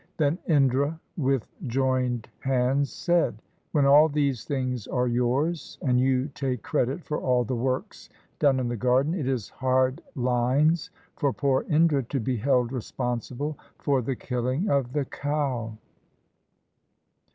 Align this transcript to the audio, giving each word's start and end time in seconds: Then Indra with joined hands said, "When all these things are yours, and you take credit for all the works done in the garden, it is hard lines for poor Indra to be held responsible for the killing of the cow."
Then 0.17 0.39
Indra 0.47 0.99
with 1.15 1.47
joined 1.67 2.27
hands 2.39 2.91
said, 2.91 3.39
"When 3.71 3.85
all 3.85 4.09
these 4.09 4.45
things 4.45 4.87
are 4.87 5.05
yours, 5.07 5.77
and 5.83 5.99
you 5.99 6.27
take 6.29 6.63
credit 6.63 7.03
for 7.03 7.19
all 7.19 7.43
the 7.43 7.55
works 7.55 8.09
done 8.39 8.59
in 8.59 8.67
the 8.67 8.75
garden, 8.75 9.13
it 9.13 9.27
is 9.27 9.49
hard 9.49 10.01
lines 10.15 10.89
for 11.17 11.31
poor 11.31 11.65
Indra 11.69 12.01
to 12.01 12.19
be 12.19 12.37
held 12.37 12.71
responsible 12.71 13.59
for 13.77 14.01
the 14.01 14.15
killing 14.15 14.69
of 14.69 14.91
the 14.93 15.05
cow." 15.05 15.77